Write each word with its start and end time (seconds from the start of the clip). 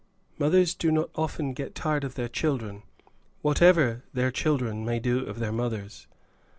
"Mothers 0.39 0.73
do 0.73 0.89
not 0.89 1.11
often 1.13 1.53
get 1.53 1.75
tired 1.75 2.03
of 2.03 2.15
their 2.15 2.27
children, 2.27 2.81
whatever 3.43 4.03
the 4.15 4.31
children 4.31 4.83
may 4.83 4.97
do 4.99 5.23
of 5.27 5.37
their 5.37 5.51
mothers." 5.53 6.07